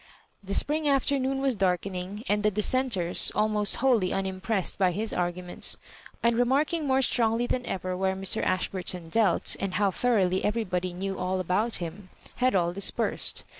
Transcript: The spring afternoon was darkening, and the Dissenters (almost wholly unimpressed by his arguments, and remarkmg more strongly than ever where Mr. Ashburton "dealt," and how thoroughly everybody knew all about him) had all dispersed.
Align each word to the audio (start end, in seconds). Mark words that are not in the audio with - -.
The 0.43 0.55
spring 0.55 0.89
afternoon 0.89 1.41
was 1.41 1.55
darkening, 1.55 2.23
and 2.27 2.41
the 2.41 2.49
Dissenters 2.49 3.31
(almost 3.35 3.75
wholly 3.75 4.11
unimpressed 4.11 4.79
by 4.79 4.93
his 4.93 5.13
arguments, 5.13 5.77
and 6.23 6.35
remarkmg 6.35 6.83
more 6.85 7.03
strongly 7.03 7.45
than 7.45 7.63
ever 7.67 7.95
where 7.95 8.15
Mr. 8.15 8.41
Ashburton 8.41 9.09
"dealt," 9.09 9.55
and 9.59 9.75
how 9.75 9.91
thoroughly 9.91 10.43
everybody 10.43 10.91
knew 10.91 11.19
all 11.19 11.39
about 11.39 11.75
him) 11.75 12.09
had 12.37 12.55
all 12.55 12.73
dispersed. 12.73 13.43